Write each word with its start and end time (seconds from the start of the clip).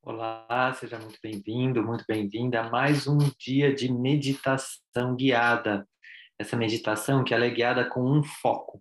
Olá, 0.00 0.72
seja 0.78 0.98
muito 0.98 1.18
bem-vindo, 1.20 1.82
muito 1.82 2.04
bem-vinda 2.08 2.60
a 2.60 2.70
mais 2.70 3.06
um 3.06 3.18
dia 3.36 3.74
de 3.74 3.92
meditação 3.92 5.14
guiada. 5.16 5.86
Essa 6.38 6.56
meditação 6.56 7.24
que 7.24 7.34
ela 7.34 7.44
é 7.44 7.50
guiada 7.50 7.84
com 7.84 8.00
um 8.00 8.22
foco. 8.22 8.80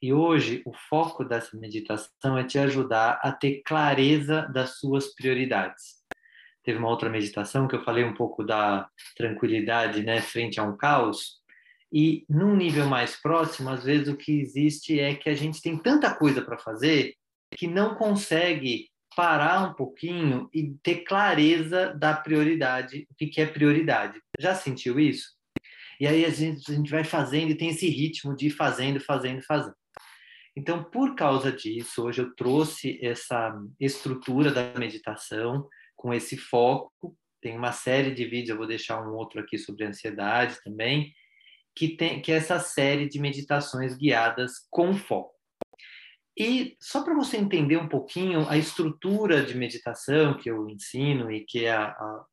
E 0.00 0.12
hoje 0.12 0.62
o 0.66 0.72
foco 0.72 1.24
dessa 1.24 1.56
meditação 1.56 2.36
é 2.36 2.44
te 2.44 2.58
ajudar 2.58 3.18
a 3.22 3.32
ter 3.32 3.62
clareza 3.64 4.42
das 4.52 4.78
suas 4.78 5.14
prioridades. 5.14 6.04
Teve 6.62 6.78
uma 6.78 6.90
outra 6.90 7.08
meditação 7.08 7.66
que 7.66 7.74
eu 7.74 7.82
falei 7.82 8.04
um 8.04 8.14
pouco 8.14 8.44
da 8.44 8.88
tranquilidade, 9.16 10.02
né, 10.02 10.20
frente 10.20 10.60
a 10.60 10.62
um 10.62 10.76
caos. 10.76 11.40
E 11.90 12.24
num 12.28 12.54
nível 12.54 12.86
mais 12.86 13.20
próximo, 13.20 13.70
às 13.70 13.82
vezes 13.82 14.08
o 14.08 14.16
que 14.16 14.40
existe 14.40 15.00
é 15.00 15.14
que 15.14 15.30
a 15.30 15.34
gente 15.34 15.62
tem 15.62 15.76
tanta 15.76 16.14
coisa 16.14 16.42
para 16.42 16.58
fazer 16.58 17.14
que 17.56 17.66
não 17.66 17.94
consegue 17.94 18.88
parar 19.16 19.70
um 19.70 19.74
pouquinho 19.74 20.48
e 20.52 20.74
ter 20.82 21.04
clareza 21.04 21.94
da 21.94 22.14
prioridade, 22.14 23.06
o 23.10 23.14
que, 23.14 23.40
é 23.40 23.46
prioridade. 23.46 24.20
Já 24.38 24.54
sentiu 24.54 24.98
isso? 24.98 25.32
E 26.00 26.06
aí 26.06 26.24
a 26.24 26.30
gente, 26.30 26.70
a 26.70 26.74
gente 26.74 26.90
vai 26.90 27.04
fazendo 27.04 27.50
e 27.50 27.56
tem 27.56 27.68
esse 27.70 27.88
ritmo 27.88 28.34
de 28.34 28.48
ir 28.48 28.50
fazendo, 28.50 29.00
fazendo, 29.00 29.42
fazendo. 29.42 29.74
Então, 30.56 30.84
por 30.84 31.14
causa 31.14 31.50
disso, 31.50 32.04
hoje 32.04 32.22
eu 32.22 32.34
trouxe 32.34 32.98
essa 33.04 33.54
estrutura 33.80 34.52
da 34.52 34.78
meditação 34.78 35.68
com 35.96 36.12
esse 36.12 36.36
foco. 36.36 37.16
Tem 37.40 37.56
uma 37.56 37.72
série 37.72 38.12
de 38.12 38.24
vídeos, 38.24 38.50
eu 38.50 38.56
vou 38.56 38.66
deixar 38.66 39.02
um 39.02 39.14
outro 39.14 39.40
aqui 39.40 39.58
sobre 39.58 39.84
ansiedade 39.84 40.56
também, 40.62 41.12
que 41.74 41.96
tem 41.96 42.22
que 42.22 42.30
é 42.30 42.36
essa 42.36 42.58
série 42.60 43.08
de 43.08 43.20
meditações 43.20 43.96
guiadas 43.96 44.52
com 44.70 44.94
foco. 44.94 45.33
E 46.36 46.76
só 46.80 47.02
para 47.02 47.14
você 47.14 47.36
entender 47.36 47.76
um 47.76 47.88
pouquinho 47.88 48.48
a 48.48 48.56
estrutura 48.56 49.44
de 49.44 49.56
meditação 49.56 50.36
que 50.36 50.50
eu 50.50 50.68
ensino 50.68 51.30
e 51.30 51.44
que 51.44 51.64
é 51.64 51.72
a, 51.72 51.86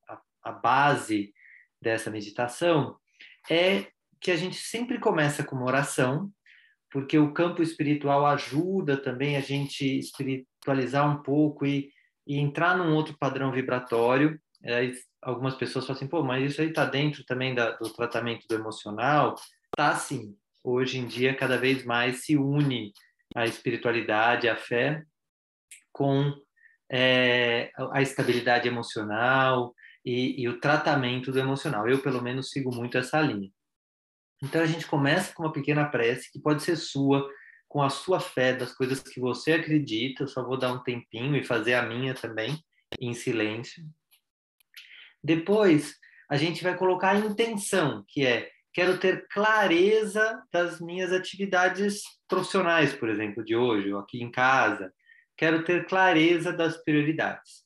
a, 0.08 0.22
a 0.44 0.52
base 0.52 1.32
dessa 1.80 2.10
meditação, 2.10 2.98
é 3.50 3.88
que 4.20 4.32
a 4.32 4.36
gente 4.36 4.56
sempre 4.56 5.00
começa 5.00 5.44
com 5.44 5.56
uma 5.56 5.66
oração, 5.66 6.32
porque 6.92 7.18
o 7.18 7.34
campo 7.34 7.62
espiritual 7.62 8.26
ajuda 8.26 8.98
também 8.98 9.38
a 9.38 9.42
gente 9.42 9.86
espiritualizar 9.98 11.10
um 11.10 11.22
pouco 11.24 11.66
e, 11.66 11.90
e 12.28 12.38
entrar 12.38 12.78
num 12.78 12.94
outro 12.94 13.18
padrão 13.18 13.52
vibratório. 13.52 14.40
Aí, 14.64 14.94
algumas 15.22 15.56
pessoas 15.56 15.86
falam 15.86 15.98
assim, 15.98 16.08
pô, 16.08 16.24
mas 16.24 16.52
isso 16.52 16.62
aí 16.62 16.70
está 16.70 16.86
dentro 16.86 17.24
também 17.24 17.56
da, 17.56 17.72
do 17.72 17.90
tratamento 17.92 18.48
do 18.48 18.56
emocional? 18.56 19.36
Tá 19.76 19.96
sim. 19.96 20.36
Hoje 20.64 21.00
em 21.00 21.08
dia, 21.08 21.36
cada 21.36 21.58
vez 21.58 21.84
mais 21.84 22.24
se 22.26 22.38
une 22.38 22.94
a 23.36 23.46
espiritualidade, 23.46 24.50
a 24.50 24.56
fé, 24.56 25.04
com 25.92 26.34
é, 26.92 27.72
a 27.92 28.02
estabilidade 28.02 28.68
emocional 28.68 29.74
e, 30.04 30.42
e, 30.42 30.48
o 30.48 30.60
tratamento 30.60 31.32
do 31.32 31.40
emocional. 31.40 31.88
Eu, 31.88 32.02
pelo 32.02 32.22
menos, 32.22 32.50
sigo 32.50 32.74
muito 32.74 32.98
essa 32.98 33.22
linha. 33.22 33.50
Então, 34.44 34.62
a 34.62 34.66
gente 34.66 34.88
começa 34.88 35.34
com 35.34 35.44
uma 35.44 35.54
pequena 35.54 35.86
prece 35.86 36.32
que 36.32 36.40
pode 36.40 36.64
ser 36.64 36.76
sua, 36.76 37.30
com 37.68 37.82
a 37.82 37.90
sua 37.90 38.20
fé, 38.20 38.54
das 38.54 38.74
coisas 38.74 39.02
que 39.02 39.20
você 39.20 39.54
acredita. 39.54 40.24
Eu 40.24 40.28
só 40.28 40.44
vou 40.44 40.58
dar 40.58 40.74
um 40.74 40.84
tempinho 40.84 41.36
e 41.36 41.44
fazer 41.44 41.76
a 41.76 41.84
minha 41.84 42.14
também, 42.14 42.58
em 43.00 43.14
silêncio. 43.14 43.84
Depois, 45.24 45.96
a 46.30 46.36
gente 46.36 46.64
vai 46.64 46.76
colocar 46.76 47.12
a 47.12 47.20
intenção, 47.20 48.04
que 48.08 48.26
é 48.26 48.50
quero 48.74 49.00
ter 49.00 49.28
clareza 49.28 50.44
das 50.52 50.80
minhas 50.80 51.12
atividades 51.12 52.04
profissionais, 52.28 52.94
por 52.94 53.10
exemplo, 53.10 53.44
de 53.44 53.56
hoje, 53.56 53.92
ou 53.94 54.00
aqui 54.00 54.22
em 54.22 54.32
casa. 54.32 54.94
Quero 55.38 55.64
ter 55.64 55.88
clareza 55.88 56.54
das 56.54 56.78
prioridades. 56.84 57.66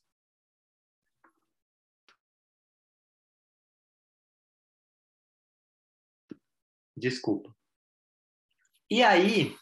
Desculpa. 6.96 7.54
E 8.90 9.02
aí, 9.02 9.54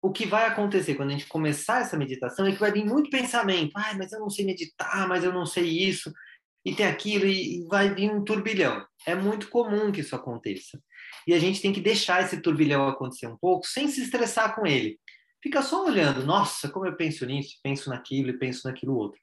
o 0.00 0.12
que 0.12 0.26
vai 0.26 0.46
acontecer 0.46 0.94
quando 0.94 1.10
a 1.10 1.12
gente 1.12 1.26
começar 1.26 1.80
essa 1.80 1.96
meditação 1.96 2.46
é 2.46 2.52
que 2.52 2.60
vai 2.60 2.70
vir 2.70 2.84
muito 2.84 3.10
pensamento. 3.10 3.72
Ai, 3.76 3.96
mas 3.96 4.12
eu 4.12 4.20
não 4.20 4.30
sei 4.30 4.44
meditar, 4.44 5.08
mas 5.08 5.24
eu 5.24 5.32
não 5.32 5.44
sei 5.44 5.64
isso 5.66 6.12
e 6.68 6.74
tem 6.74 6.86
aquilo, 6.86 7.26
e 7.26 7.66
vai 7.66 7.94
vir 7.94 8.10
um 8.10 8.22
turbilhão. 8.22 8.84
É 9.06 9.14
muito 9.14 9.48
comum 9.48 9.90
que 9.90 10.00
isso 10.00 10.14
aconteça. 10.14 10.78
E 11.26 11.32
a 11.32 11.38
gente 11.38 11.62
tem 11.62 11.72
que 11.72 11.80
deixar 11.80 12.22
esse 12.22 12.42
turbilhão 12.42 12.86
acontecer 12.86 13.26
um 13.26 13.36
pouco, 13.38 13.66
sem 13.66 13.88
se 13.88 14.02
estressar 14.02 14.54
com 14.54 14.66
ele. 14.66 14.98
Fica 15.42 15.62
só 15.62 15.86
olhando, 15.86 16.26
nossa, 16.26 16.68
como 16.68 16.86
eu 16.86 16.94
penso 16.94 17.24
nisso, 17.24 17.58
penso 17.62 17.88
naquilo 17.88 18.30
e 18.30 18.38
penso 18.38 18.68
naquilo 18.68 18.96
outro. 18.96 19.18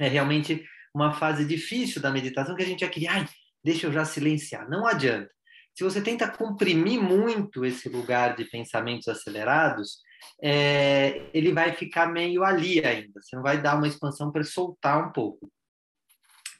É 0.00 0.08
realmente 0.08 0.64
uma 0.92 1.12
fase 1.12 1.44
difícil 1.44 2.02
da 2.02 2.10
meditação 2.10 2.56
que 2.56 2.62
a 2.62 2.66
gente 2.66 2.80
já 2.80 2.88
queria, 2.88 3.12
ai, 3.12 3.28
deixa 3.62 3.86
eu 3.86 3.92
já 3.92 4.04
silenciar. 4.04 4.68
Não 4.68 4.86
adianta. 4.86 5.30
Se 5.72 5.84
você 5.84 6.02
tenta 6.02 6.28
comprimir 6.28 7.00
muito 7.00 7.64
esse 7.64 7.88
lugar 7.88 8.34
de 8.34 8.44
pensamentos 8.44 9.06
acelerados, 9.06 10.00
é, 10.42 11.30
ele 11.32 11.52
vai 11.52 11.72
ficar 11.74 12.08
meio 12.08 12.42
ali 12.42 12.84
ainda. 12.84 13.20
Você 13.20 13.36
não 13.36 13.42
vai 13.42 13.62
dar 13.62 13.76
uma 13.76 13.86
expansão 13.86 14.32
para 14.32 14.42
soltar 14.42 15.08
um 15.08 15.12
pouco. 15.12 15.48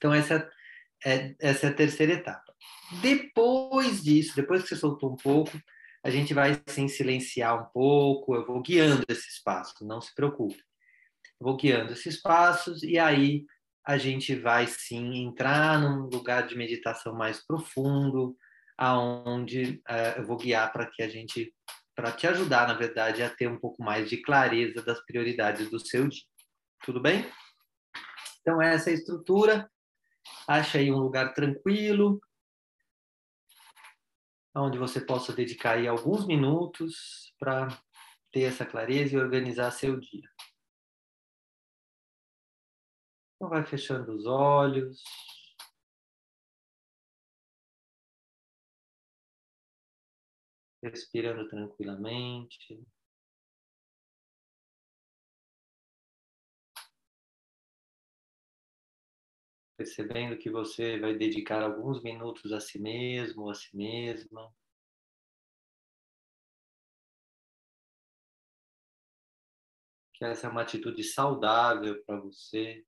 Então, 0.00 0.14
essa 0.14 0.50
é, 1.04 1.34
essa 1.38 1.66
é 1.66 1.68
a 1.68 1.74
terceira 1.74 2.14
etapa. 2.14 2.54
Depois 3.02 4.02
disso, 4.02 4.34
depois 4.34 4.62
que 4.62 4.68
você 4.68 4.76
soltou 4.76 5.12
um 5.12 5.16
pouco, 5.16 5.60
a 6.02 6.08
gente 6.08 6.32
vai 6.32 6.58
sim 6.66 6.88
silenciar 6.88 7.62
um 7.62 7.66
pouco, 7.66 8.34
eu 8.34 8.46
vou 8.46 8.62
guiando 8.62 9.04
esses 9.10 9.42
passos, 9.42 9.86
não 9.86 10.00
se 10.00 10.14
preocupe. 10.14 10.56
Eu 11.38 11.46
vou 11.46 11.56
guiando 11.56 11.92
esses 11.92 12.20
passos 12.20 12.82
e 12.82 12.98
aí 12.98 13.44
a 13.86 13.98
gente 13.98 14.34
vai 14.34 14.66
sim 14.66 15.22
entrar 15.22 15.78
num 15.78 16.06
lugar 16.06 16.46
de 16.46 16.56
meditação 16.56 17.14
mais 17.14 17.44
profundo, 17.46 18.34
aonde 18.78 19.82
uh, 19.86 20.18
eu 20.18 20.26
vou 20.26 20.38
guiar 20.38 20.72
para 20.72 20.86
que 20.86 21.02
a 21.02 21.08
gente, 21.08 21.54
para 21.94 22.10
te 22.10 22.26
ajudar, 22.26 22.66
na 22.66 22.74
verdade, 22.74 23.22
a 23.22 23.28
ter 23.28 23.48
um 23.48 23.58
pouco 23.58 23.82
mais 23.82 24.08
de 24.08 24.22
clareza 24.22 24.82
das 24.82 25.04
prioridades 25.04 25.68
do 25.70 25.78
seu 25.78 26.08
dia. 26.08 26.22
Tudo 26.82 27.00
bem? 27.02 27.30
Então, 28.40 28.60
essa 28.62 28.88
é 28.88 28.94
a 28.94 28.96
estrutura. 28.96 29.70
Ache 30.46 30.78
aí 30.78 30.90
um 30.90 30.98
lugar 30.98 31.32
tranquilo, 31.34 32.20
onde 34.54 34.78
você 34.78 35.00
possa 35.00 35.32
dedicar 35.32 35.76
aí 35.76 35.86
alguns 35.86 36.26
minutos 36.26 37.32
para 37.38 37.68
ter 38.32 38.42
essa 38.42 38.66
clareza 38.66 39.14
e 39.14 39.18
organizar 39.18 39.70
seu 39.70 39.98
dia. 39.98 40.28
Então 43.36 43.48
vai 43.48 43.64
fechando 43.64 44.12
os 44.12 44.26
olhos. 44.26 45.02
Respirando 50.82 51.48
tranquilamente. 51.48 52.82
Percebendo 59.80 60.36
que 60.36 60.50
você 60.50 61.00
vai 61.00 61.14
dedicar 61.14 61.62
alguns 61.62 62.02
minutos 62.02 62.52
a 62.52 62.60
si 62.60 62.78
mesmo, 62.78 63.48
a 63.48 63.54
si 63.54 63.74
mesma. 63.74 64.52
Que 70.12 70.26
essa 70.26 70.48
é 70.48 70.50
uma 70.50 70.60
atitude 70.60 71.02
saudável 71.02 72.04
para 72.04 72.20
você. 72.20 72.84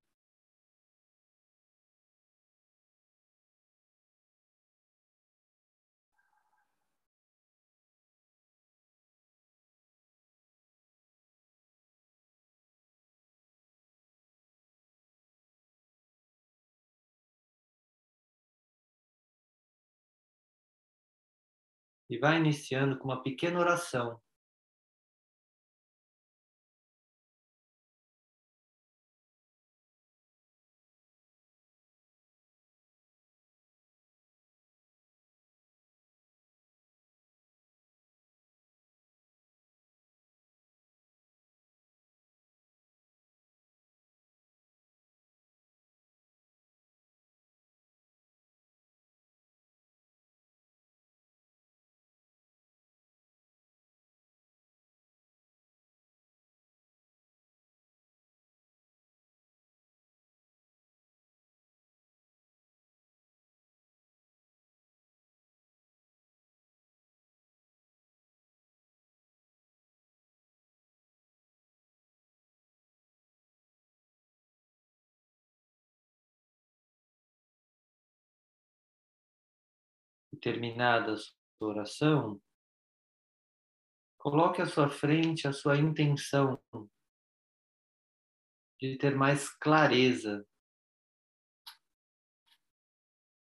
E 22.12 22.18
vai 22.18 22.38
iniciando 22.38 22.98
com 22.98 23.04
uma 23.04 23.22
pequena 23.22 23.58
oração. 23.58 24.20
Terminada 80.42 81.12
a 81.12 81.16
sua 81.16 81.32
oração, 81.60 82.42
coloque 84.18 84.60
à 84.60 84.66
sua 84.66 84.90
frente 84.90 85.46
a 85.46 85.52
sua 85.52 85.78
intenção 85.78 86.60
de 88.80 88.98
ter 88.98 89.14
mais 89.14 89.48
clareza 89.48 90.44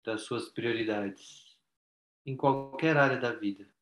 das 0.04 0.22
suas 0.22 0.48
prioridades 0.48 1.56
em 2.26 2.36
qualquer 2.36 2.96
área 2.96 3.20
da 3.20 3.32
vida. 3.32 3.72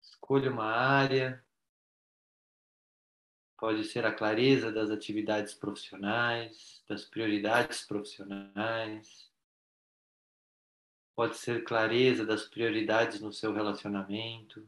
Escolha 0.00 0.50
uma 0.50 0.72
área, 0.72 1.44
pode 3.58 3.84
ser 3.84 4.06
a 4.06 4.14
clareza 4.14 4.72
das 4.72 4.88
atividades 4.88 5.52
profissionais, 5.52 6.82
das 6.88 7.04
prioridades 7.04 7.86
profissionais, 7.86 9.30
pode 11.18 11.36
ser 11.36 11.64
clareza 11.64 12.24
das 12.24 12.44
prioridades 12.44 13.20
no 13.20 13.32
seu 13.32 13.52
relacionamento, 13.52 14.64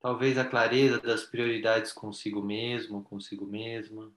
talvez 0.00 0.36
a 0.36 0.44
clareza 0.44 1.00
das 1.00 1.24
prioridades 1.24 1.92
consigo 1.92 2.42
mesmo, 2.42 3.04
consigo 3.04 3.46
mesma. 3.46 4.12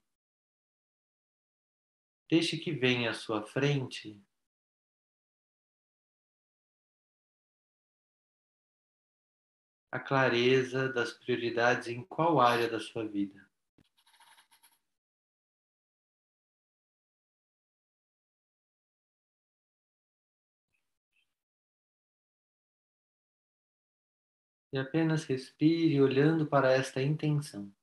Deixe 2.27 2.57
que 2.57 2.71
venha 2.71 3.11
à 3.11 3.13
sua 3.13 3.43
frente 3.45 4.19
a 9.91 9.99
clareza 9.99 10.91
das 10.91 11.13
prioridades 11.13 11.87
em 11.87 12.03
qual 12.03 12.41
área 12.41 12.67
da 12.67 12.79
sua 12.79 13.07
vida. 13.07 13.44
E 24.75 24.77
apenas 24.77 25.23
respire 25.23 26.01
olhando 26.01 26.45
para 26.45 26.69
esta 26.73 27.01
intenção. 27.01 27.73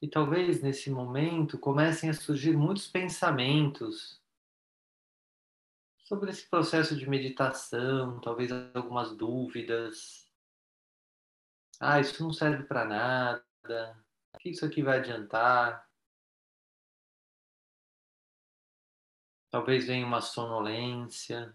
E 0.00 0.08
talvez 0.08 0.62
nesse 0.62 0.88
momento 0.88 1.58
comecem 1.58 2.08
a 2.08 2.14
surgir 2.14 2.56
muitos 2.56 2.86
pensamentos 2.86 4.23
sobre 6.04 6.30
esse 6.30 6.48
processo 6.48 6.96
de 6.96 7.08
meditação, 7.08 8.20
talvez 8.20 8.52
algumas 8.74 9.16
dúvidas. 9.16 10.30
Ah, 11.80 11.98
isso 11.98 12.22
não 12.22 12.32
serve 12.32 12.64
para 12.64 12.84
nada. 12.84 14.04
O 14.34 14.38
que 14.38 14.50
isso 14.50 14.64
aqui 14.66 14.82
vai 14.82 14.98
adiantar? 14.98 15.88
Talvez 19.50 19.86
venha 19.86 20.06
uma 20.06 20.20
sonolência, 20.20 21.54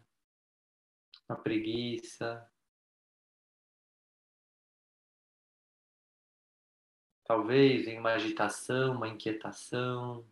uma 1.28 1.38
preguiça. 1.38 2.50
Talvez 7.24 7.88
em 7.88 8.00
uma 8.00 8.13
agitação, 8.13 8.96
uma 8.96 9.07
inquietação. 9.07 10.25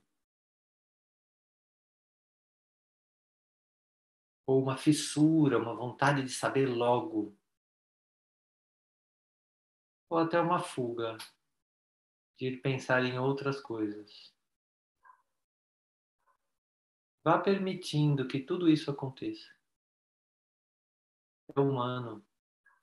Ou 4.47 4.63
uma 4.63 4.77
fissura, 4.77 5.59
uma 5.59 5.75
vontade 5.75 6.23
de 6.23 6.31
saber 6.31 6.65
logo. 6.65 7.38
Ou 10.09 10.17
até 10.17 10.41
uma 10.41 10.57
fuga 10.57 11.17
de 12.39 12.57
pensar 12.57 13.03
em 13.03 13.19
outras 13.19 13.61
coisas. 13.61 14.33
Vá 17.23 17.38
permitindo 17.38 18.27
que 18.27 18.39
tudo 18.39 18.67
isso 18.67 18.89
aconteça. 18.89 19.53
É 21.55 21.59
humano, 21.59 22.25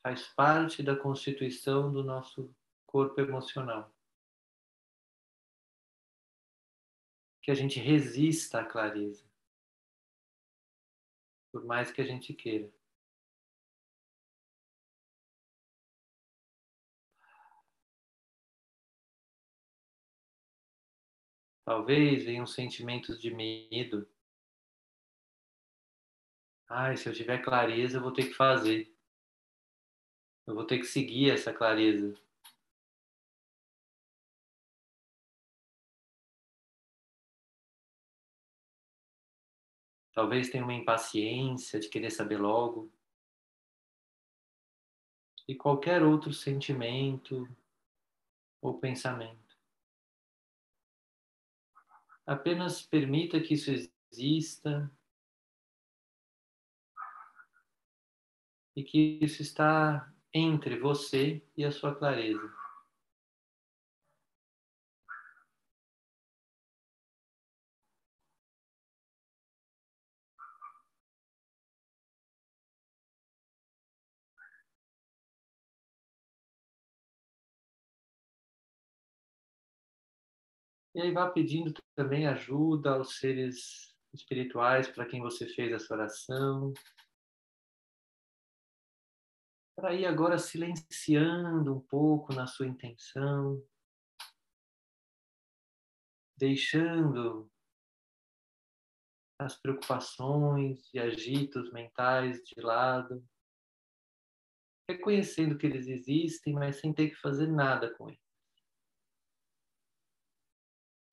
faz 0.02 0.28
parte 0.28 0.82
da 0.82 0.94
constituição 0.94 1.90
do 1.90 2.04
nosso 2.04 2.54
corpo 2.86 3.20
emocional. 3.20 3.94
que 7.44 7.50
a 7.50 7.54
gente 7.54 7.78
resista 7.78 8.60
à 8.60 8.64
clareza, 8.64 9.22
por 11.54 11.64
mais 11.64 11.92
que 11.92 12.00
a 12.00 12.04
gente 12.04 12.34
queira. 12.34 12.68
Talvez 21.64 22.24
venham 22.24 22.44
sentimentos 22.44 23.20
de 23.22 23.32
medo. 23.32 24.04
Ai, 26.68 26.96
se 26.96 27.08
eu 27.08 27.12
tiver 27.12 27.38
clareza, 27.38 27.98
eu 27.98 28.02
vou 28.02 28.12
ter 28.12 28.24
que 28.24 28.34
fazer. 28.34 28.92
Eu 30.44 30.56
vou 30.56 30.66
ter 30.66 30.78
que 30.78 30.86
seguir 30.86 31.30
essa 31.30 31.52
clareza. 31.52 32.12
Talvez 40.14 40.48
tenha 40.48 40.62
uma 40.62 40.72
impaciência 40.72 41.80
de 41.80 41.88
querer 41.88 42.10
saber 42.10 42.38
logo. 42.38 42.90
E 45.46 45.54
qualquer 45.54 46.02
outro 46.02 46.32
sentimento 46.32 47.46
ou 48.62 48.78
pensamento. 48.78 49.58
Apenas 52.24 52.80
permita 52.80 53.40
que 53.40 53.54
isso 53.54 53.70
exista 53.70 54.90
e 58.74 58.82
que 58.82 59.18
isso 59.20 59.42
está 59.42 60.10
entre 60.32 60.78
você 60.78 61.46
e 61.56 61.64
a 61.64 61.70
sua 61.70 61.94
clareza. 61.94 62.63
E 80.94 81.02
aí 81.02 81.10
vá 81.10 81.28
pedindo 81.28 81.74
também 81.96 82.28
ajuda 82.28 82.94
aos 82.94 83.18
seres 83.18 83.92
espirituais 84.12 84.88
para 84.88 85.04
quem 85.04 85.20
você 85.20 85.44
fez 85.48 85.72
essa 85.72 85.92
oração. 85.92 86.72
Para 89.76 89.92
ir 89.92 90.06
agora 90.06 90.38
silenciando 90.38 91.74
um 91.74 91.80
pouco 91.80 92.32
na 92.32 92.46
sua 92.46 92.68
intenção, 92.68 93.60
deixando 96.38 97.50
as 99.36 99.56
preocupações 99.56 100.94
e 100.94 101.00
agitos 101.00 101.72
mentais 101.72 102.40
de 102.44 102.60
lado, 102.60 103.26
reconhecendo 104.88 105.58
que 105.58 105.66
eles 105.66 105.88
existem, 105.88 106.54
mas 106.54 106.76
sem 106.76 106.94
ter 106.94 107.10
que 107.10 107.16
fazer 107.16 107.48
nada 107.48 107.92
com 107.96 108.08
eles 108.08 108.23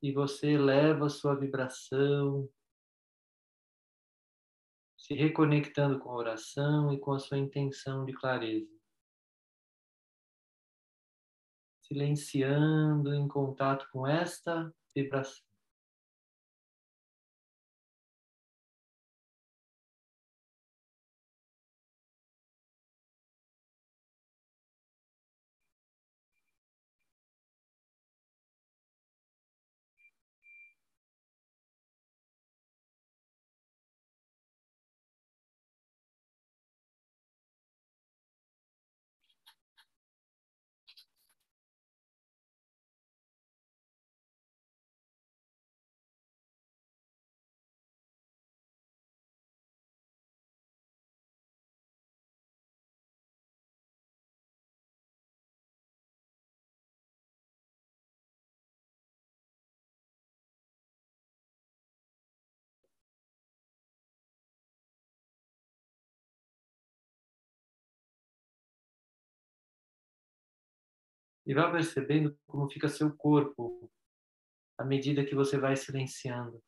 e 0.01 0.11
você 0.11 0.51
eleva 0.51 1.05
a 1.05 1.09
sua 1.09 1.35
vibração, 1.35 2.49
se 4.97 5.13
reconectando 5.13 5.99
com 5.99 6.09
a 6.09 6.15
oração 6.15 6.93
e 6.93 6.99
com 6.99 7.13
a 7.13 7.19
sua 7.19 7.37
intenção 7.37 8.05
de 8.05 8.13
clareza. 8.13 8.71
Silenciando 11.81 13.13
em 13.13 13.27
contato 13.27 13.87
com 13.91 14.07
esta 14.07 14.73
vibração. 14.95 15.50
E 71.45 71.53
vá 71.53 71.71
percebendo 71.71 72.37
como 72.45 72.69
fica 72.69 72.87
seu 72.87 73.15
corpo 73.15 73.91
à 74.77 74.85
medida 74.85 75.25
que 75.25 75.35
você 75.35 75.57
vai 75.59 75.75
silenciando. 75.75 76.63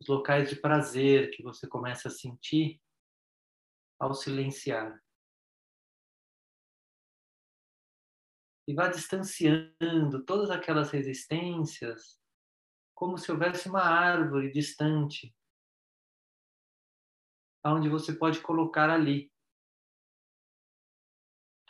Os 0.00 0.08
locais 0.08 0.48
de 0.48 0.56
prazer 0.56 1.30
que 1.30 1.42
você 1.42 1.68
começa 1.68 2.08
a 2.08 2.10
sentir 2.10 2.80
ao 3.98 4.14
silenciar. 4.14 5.00
E 8.66 8.74
vá 8.74 8.88
distanciando 8.88 10.24
todas 10.24 10.50
aquelas 10.50 10.90
resistências, 10.90 12.20
como 12.94 13.18
se 13.18 13.30
houvesse 13.30 13.68
uma 13.68 13.82
árvore 13.82 14.50
distante, 14.52 15.34
onde 17.64 17.88
você 17.88 18.12
pode 18.12 18.40
colocar 18.40 18.88
ali 18.88 19.30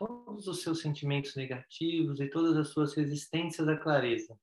todos 0.00 0.46
os 0.46 0.62
seus 0.62 0.80
sentimentos 0.80 1.36
negativos 1.36 2.20
e 2.20 2.30
todas 2.30 2.56
as 2.56 2.68
suas 2.68 2.94
resistências 2.94 3.68
à 3.68 3.76
clareza, 3.76 4.40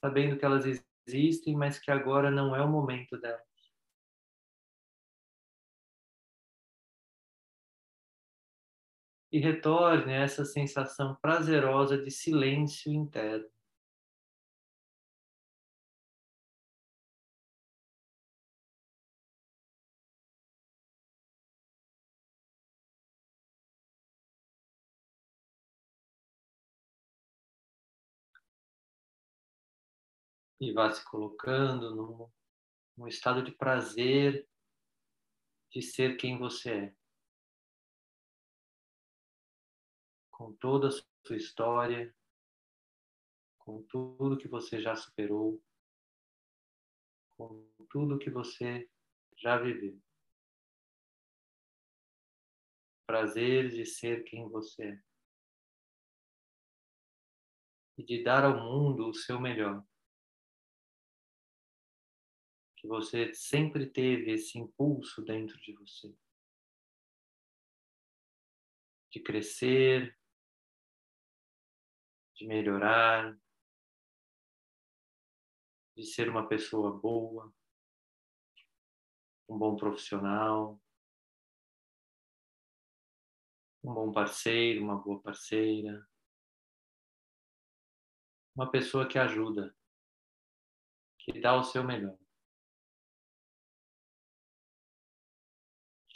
sabendo 0.00 0.38
que 0.38 0.44
elas 0.44 0.64
existem, 1.04 1.56
mas 1.56 1.76
que 1.76 1.90
agora 1.90 2.30
não 2.30 2.54
é 2.54 2.62
o 2.62 2.68
momento 2.68 3.18
delas. 3.18 3.42
E 9.32 9.38
retorne 9.40 10.12
a 10.12 10.22
essa 10.22 10.44
sensação 10.44 11.16
prazerosa 11.16 11.98
de 11.98 12.10
silêncio 12.10 12.92
interno. 12.92 13.50
E 30.60 30.72
vá 30.72 30.92
se 30.92 31.02
colocando 31.06 31.94
num, 31.96 32.30
num 32.96 33.08
estado 33.08 33.42
de 33.42 33.50
prazer 33.50 34.46
de 35.70 35.80
ser 35.80 36.16
quem 36.18 36.38
você 36.38 36.70
é. 36.70 36.96
Com 40.30 40.52
toda 40.52 40.88
a 40.88 40.90
sua 40.90 41.36
história, 41.36 42.14
com 43.58 43.82
tudo 43.84 44.36
que 44.36 44.48
você 44.48 44.82
já 44.82 44.94
superou, 44.94 45.62
com 47.36 47.66
tudo 47.88 48.18
que 48.18 48.30
você 48.30 48.88
já 49.36 49.56
viveu. 49.56 49.98
Prazer 53.06 53.70
de 53.70 53.86
ser 53.86 54.24
quem 54.24 54.48
você 54.48 54.82
é. 54.82 55.02
E 57.96 58.04
de 58.04 58.22
dar 58.22 58.44
ao 58.44 58.60
mundo 58.60 59.08
o 59.08 59.14
seu 59.14 59.40
melhor 59.40 59.84
que 62.80 62.88
você 62.88 63.34
sempre 63.34 63.86
teve 63.86 64.32
esse 64.32 64.58
impulso 64.58 65.22
dentro 65.22 65.60
de 65.60 65.74
você? 65.74 66.16
De 69.10 69.20
crescer, 69.20 70.18
de 72.34 72.46
melhorar, 72.46 73.38
de 75.94 76.04
ser 76.06 76.30
uma 76.30 76.48
pessoa 76.48 76.98
boa, 76.98 77.54
um 79.46 79.58
bom 79.58 79.76
profissional, 79.76 80.80
um 83.84 83.92
bom 83.92 84.10
parceiro, 84.10 84.82
uma 84.82 84.96
boa 84.96 85.20
parceira, 85.20 86.08
uma 88.56 88.70
pessoa 88.70 89.06
que 89.06 89.18
ajuda, 89.18 89.76
que 91.18 91.38
dá 91.38 91.54
o 91.58 91.62
seu 91.62 91.84
melhor. 91.84 92.19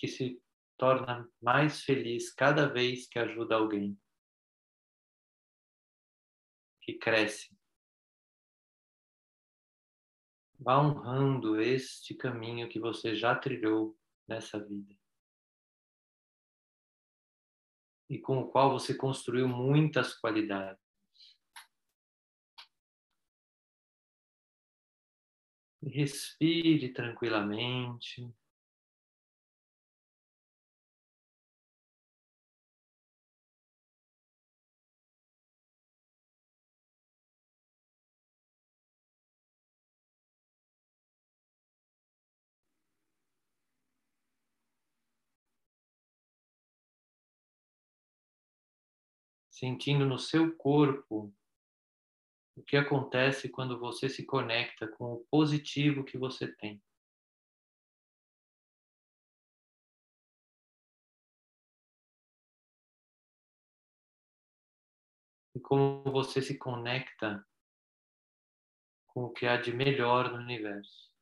Que 0.05 0.09
se 0.09 0.43
torna 0.77 1.27
mais 1.41 1.83
feliz 1.83 2.31
cada 2.31 2.69
vez 2.69 3.09
que 3.09 3.19
ajuda 3.19 3.55
alguém, 3.55 3.99
que 6.83 6.93
cresce. 6.93 7.57
Vá 10.59 10.79
honrando 10.79 11.59
este 11.59 12.15
caminho 12.15 12.69
que 12.69 12.79
você 12.79 13.17
já 13.17 13.35
trilhou 13.35 13.99
nessa 14.29 14.63
vida 14.63 14.95
e 18.09 18.19
com 18.19 18.41
o 18.41 18.49
qual 18.51 18.71
você 18.71 18.95
construiu 18.95 19.49
muitas 19.49 20.13
qualidades. 20.13 20.85
Respire 25.83 26.93
tranquilamente. 26.93 28.31
Sentindo 49.55 50.05
no 50.05 50.19
seu 50.19 50.53
corpo 50.57 51.33
o 52.57 52.63
que 52.63 52.77
acontece 52.77 53.49
quando 53.49 53.79
você 53.79 54.09
se 54.09 54.25
conecta 54.25 54.89
com 54.89 55.13
o 55.15 55.25
positivo 55.31 56.05
que 56.05 56.19
você 56.19 56.53
tem. 56.53 56.83
E 65.55 65.61
como 65.61 66.03
você 66.11 66.43
se 66.43 66.59
conecta 66.59 67.47
com 69.07 69.27
o 69.27 69.33
que 69.33 69.47
há 69.47 69.57
de 69.57 69.73
melhor 69.73 70.33
no 70.33 70.39
universo, 70.39 71.13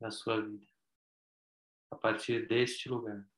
na 0.00 0.10
sua 0.10 0.40
vida, 0.40 0.66
a 1.90 1.96
partir 1.96 2.48
deste 2.48 2.88
lugar. 2.88 3.31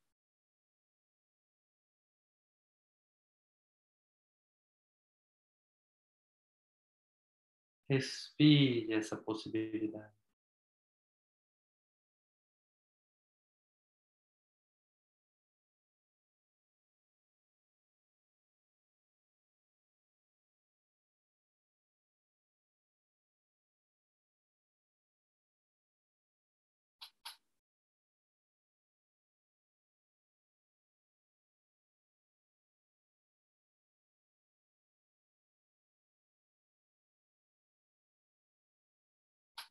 Respire 7.88 8.92
essa 8.94 9.16
possibilidade. 9.16 10.13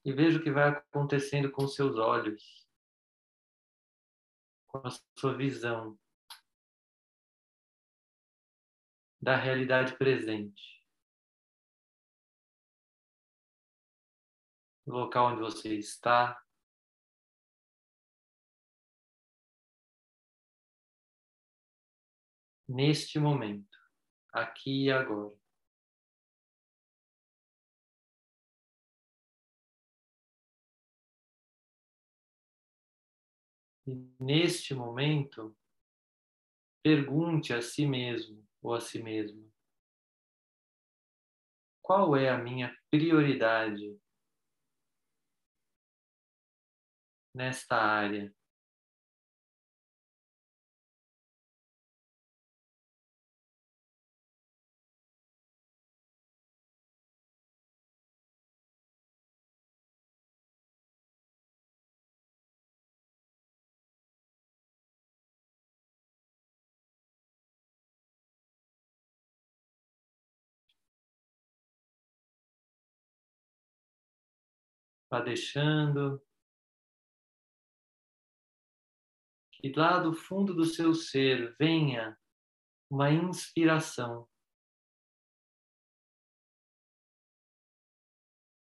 E 0.06 0.12
veja 0.12 0.38
o 0.38 0.44
que 0.44 0.52
vai 0.52 0.70
acontecendo 0.70 1.52
com 1.52 1.68
seus 1.68 1.98
olhos, 1.98 2.68
com 4.68 4.80
a 4.80 4.90
sua 5.18 5.38
visão 5.38 5.98
da 9.22 9.38
realidade 9.38 9.98
presente. 9.98 10.84
No 14.86 14.96
local 14.96 15.32
onde 15.32 15.40
você 15.40 15.78
está, 15.78 16.44
neste 22.68 23.18
momento, 23.18 23.78
aqui 24.34 24.86
e 24.86 24.92
agora. 24.92 25.43
E 33.86 33.96
neste 34.20 34.74
momento, 34.74 35.56
pergunte 36.82 37.54
a 37.54 37.62
si 37.62 37.86
mesmo 37.86 38.46
ou 38.62 38.74
a 38.74 38.80
si 38.80 39.04
mesma: 39.04 39.46
qual 41.82 42.16
é 42.16 42.30
a 42.30 42.38
minha 42.38 42.74
prioridade 42.90 44.00
nesta 47.34 47.76
área? 47.76 48.34
Vá 75.14 75.22
deixando. 75.22 76.20
Que 79.52 79.72
lá 79.76 80.00
do 80.00 80.12
fundo 80.12 80.56
do 80.56 80.66
seu 80.66 80.96
ser 80.96 81.56
venha 81.56 82.20
uma 82.90 83.12
inspiração. 83.12 84.28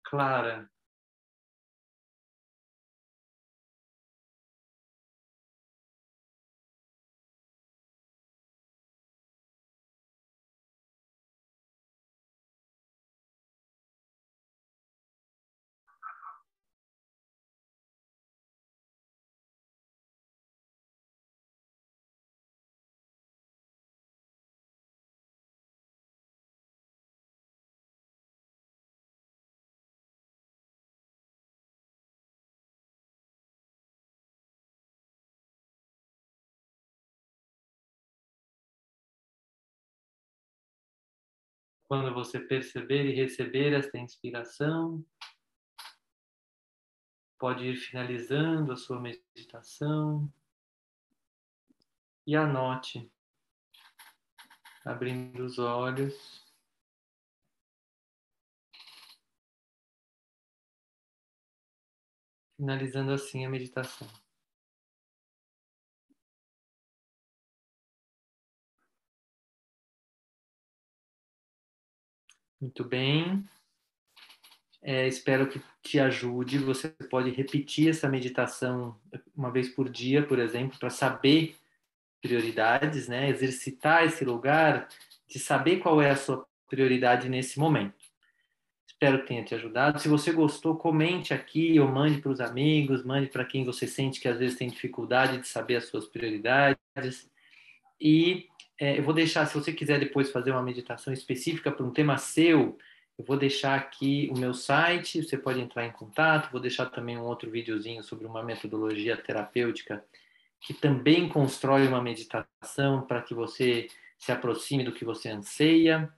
Clara 0.04 0.73
Quando 41.88 42.14
você 42.14 42.40
perceber 42.40 43.06
e 43.06 43.16
receber 43.16 43.74
esta 43.74 43.98
inspiração, 43.98 45.06
pode 47.38 47.66
ir 47.66 47.76
finalizando 47.76 48.72
a 48.72 48.78
sua 48.78 49.00
meditação 49.00 50.32
e 52.26 52.36
anote, 52.36 53.12
abrindo 54.86 55.44
os 55.44 55.60
olhos. 55.60 56.42
Finalizando 62.56 63.12
assim 63.12 63.46
a 63.46 63.50
meditação. 63.50 64.08
Muito 72.64 72.86
bem. 72.86 73.44
É, 74.82 75.06
espero 75.06 75.50
que 75.50 75.62
te 75.82 76.00
ajude. 76.00 76.58
Você 76.60 76.88
pode 77.10 77.30
repetir 77.30 77.90
essa 77.90 78.08
meditação 78.08 78.98
uma 79.36 79.52
vez 79.52 79.68
por 79.68 79.90
dia, 79.90 80.26
por 80.26 80.40
exemplo, 80.40 80.80
para 80.80 80.90
saber 80.90 81.58
prioridades, 82.22 83.10
né? 83.10 83.28
Exercitar 83.30 84.06
esse 84.06 84.24
lugar 84.24 84.88
de 85.28 85.40
saber 85.40 85.80
qual 85.80 86.02
é 86.02 86.12
a 86.12 86.16
sua 86.16 86.48
prioridade 86.70 87.28
nesse 87.28 87.60
momento. 87.60 88.02
Espero 88.88 89.20
que 89.20 89.28
tenha 89.28 89.44
te 89.44 89.54
ajudado. 89.54 90.00
Se 90.00 90.08
você 90.08 90.32
gostou, 90.32 90.78
comente 90.78 91.34
aqui 91.34 91.78
ou 91.82 91.90
mande 91.90 92.22
para 92.22 92.32
os 92.32 92.40
amigos, 92.40 93.04
mande 93.04 93.28
para 93.28 93.44
quem 93.44 93.66
você 93.66 93.86
sente 93.86 94.22
que 94.22 94.30
às 94.30 94.40
vezes 94.40 94.58
tem 94.58 94.70
dificuldade 94.70 95.38
de 95.38 95.50
saber 95.50 95.76
as 95.76 95.88
suas 95.88 96.08
prioridades. 96.08 97.30
E 98.00 98.48
é, 98.80 98.98
eu 98.98 99.04
vou 99.04 99.14
deixar, 99.14 99.46
se 99.46 99.54
você 99.54 99.72
quiser 99.72 100.00
depois 100.00 100.32
fazer 100.32 100.52
uma 100.52 100.64
meditação 100.64 101.14
específica 101.14 101.72
para 101.72 101.86
um 101.86 101.92
tema 101.92 102.18
seu, 102.18 102.78
eu 103.18 103.26
vou 103.26 103.38
deixar 103.38 103.76
aqui 103.76 104.30
o 104.34 104.38
meu 104.38 104.54
site, 104.54 105.22
você 105.22 105.38
pode 105.38 105.60
entrar 105.60 105.86
em 105.86 105.92
contato, 105.92 106.52
vou 106.52 106.60
deixar 106.60 106.88
também 106.88 107.18
um 107.18 107.24
outro 107.24 107.50
videozinho 107.50 108.04
sobre 108.04 108.26
uma 108.26 108.44
metodologia 108.44 109.16
terapêutica 109.16 110.04
que 110.60 110.74
também 110.74 111.28
constrói 111.28 111.86
uma 111.88 112.02
meditação 112.02 113.02
para 113.02 113.22
que 113.22 113.34
você 113.34 113.88
se 114.18 114.32
aproxime 114.32 114.84
do 114.84 114.94
que 114.94 115.04
você 115.04 115.30
anseia. 115.30 116.12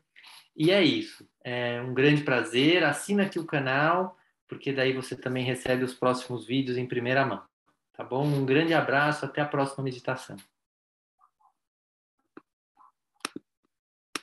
E 0.56 0.72
é 0.72 0.84
isso. 0.84 1.28
É 1.44 1.82
um 1.82 1.94
grande 1.94 2.24
prazer. 2.24 2.84
Assina 2.84 3.24
aqui 3.24 3.40
o 3.40 3.46
canal, 3.46 4.16
porque 4.48 4.72
daí 4.72 4.94
você 4.94 5.16
também 5.16 5.44
recebe 5.44 5.84
os 5.84 5.96
próximos 5.96 6.46
vídeos 6.46 6.78
em 6.78 6.86
primeira 6.86 7.26
mão. 7.26 7.42
Tá 7.94 8.04
bom? 8.04 8.24
Um 8.24 8.46
grande 8.46 8.74
abraço, 8.74 9.26
até 9.26 9.42
a 9.42 9.48
próxima 9.48 9.84
meditação. 9.84 10.38